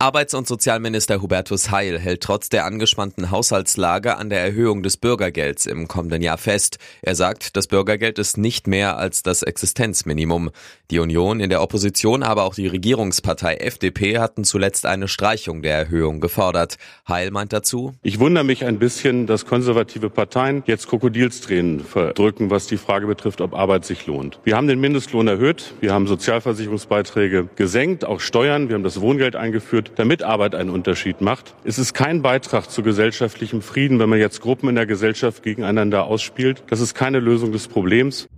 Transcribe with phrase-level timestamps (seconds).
[0.00, 5.66] Arbeits- und Sozialminister Hubertus Heil hält trotz der angespannten Haushaltslage an der Erhöhung des Bürgergelds
[5.66, 6.78] im kommenden Jahr fest.
[7.02, 10.50] Er sagt, das Bürgergeld ist nicht mehr als das Existenzminimum.
[10.92, 15.74] Die Union in der Opposition, aber auch die Regierungspartei FDP hatten zuletzt eine Streichung der
[15.76, 16.76] Erhöhung gefordert.
[17.08, 22.68] Heil meint dazu, Ich wundere mich ein bisschen, dass konservative Parteien jetzt Krokodilstränen verdrücken, was
[22.68, 24.38] die Frage betrifft, ob Arbeit sich lohnt.
[24.44, 29.34] Wir haben den Mindestlohn erhöht, wir haben Sozialversicherungsbeiträge gesenkt, auch Steuern, wir haben das Wohngeld
[29.34, 31.54] eingeführt, damit Arbeit einen Unterschied macht.
[31.64, 36.04] Es ist kein Beitrag zu gesellschaftlichem Frieden, wenn man jetzt Gruppen in der Gesellschaft gegeneinander
[36.04, 36.62] ausspielt.
[36.68, 38.28] Das ist keine Lösung des Problems.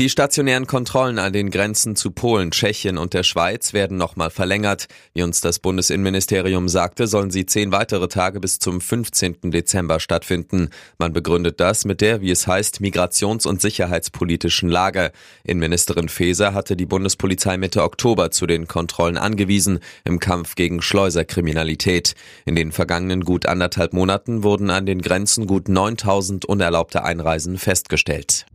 [0.00, 4.88] Die stationären Kontrollen an den Grenzen zu Polen, Tschechien und der Schweiz werden nochmal verlängert.
[5.14, 9.52] Wie uns das Bundesinnenministerium sagte, sollen sie zehn weitere Tage bis zum 15.
[9.52, 10.70] Dezember stattfinden.
[10.98, 15.12] Man begründet das mit der, wie es heißt, migrations- und sicherheitspolitischen Lage.
[15.44, 22.16] Innenministerin Faeser hatte die Bundespolizei Mitte Oktober zu den Kontrollen angewiesen im Kampf gegen Schleuserkriminalität.
[22.46, 28.46] In den vergangenen gut anderthalb Monaten wurden an den Grenzen gut 9000 unerlaubte Einreisen festgestellt.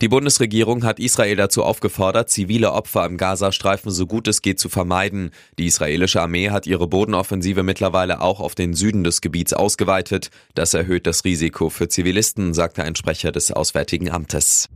[0.00, 4.68] Die Bundesregierung hat Israel dazu aufgefordert, zivile Opfer im Gazastreifen so gut es geht zu
[4.68, 5.30] vermeiden.
[5.58, 10.30] Die israelische Armee hat ihre Bodenoffensive mittlerweile auch auf den Süden des Gebiets ausgeweitet.
[10.54, 14.68] Das erhöht das Risiko für Zivilisten, sagte ein Sprecher des Auswärtigen Amtes.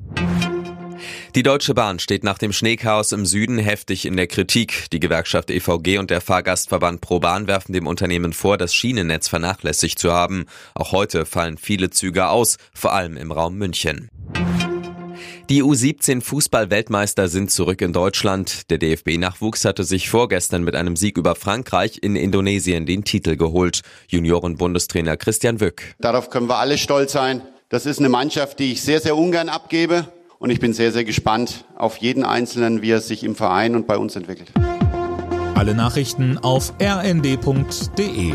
[1.35, 4.87] Die Deutsche Bahn steht nach dem Schneechaos im Süden heftig in der Kritik.
[4.93, 10.13] Die Gewerkschaft EVG und der Fahrgastverband ProBahn werfen dem Unternehmen vor, das Schienennetz vernachlässigt zu
[10.13, 10.47] haben.
[10.75, 14.11] Auch heute fallen viele Züge aus, vor allem im Raum München.
[15.51, 18.69] Die U17 Fußball-Weltmeister sind zurück in Deutschland.
[18.69, 23.81] Der DFB-Nachwuchs hatte sich vorgestern mit einem Sieg über Frankreich in Indonesien den Titel geholt.
[24.09, 25.95] Junioren-Bundestrainer Christian Wück.
[26.01, 27.41] Darauf können wir alle stolz sein.
[27.71, 30.13] Das ist eine Mannschaft, die ich sehr, sehr ungern abgebe.
[30.39, 33.87] Und ich bin sehr, sehr gespannt auf jeden Einzelnen, wie er sich im Verein und
[33.87, 34.53] bei uns entwickelt.
[35.55, 38.35] Alle Nachrichten auf rnd.de